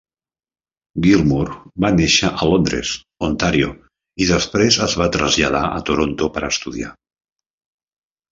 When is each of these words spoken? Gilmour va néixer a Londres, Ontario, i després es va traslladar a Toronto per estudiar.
Gilmour 1.07 1.49
va 1.85 1.89
néixer 1.97 2.29
a 2.29 2.47
Londres, 2.51 2.93
Ontario, 3.27 3.69
i 4.25 4.29
després 4.31 4.79
es 4.87 4.95
va 5.01 5.09
traslladar 5.17 5.63
a 5.77 5.83
Toronto 5.91 6.31
per 6.39 6.45
estudiar. 6.51 6.89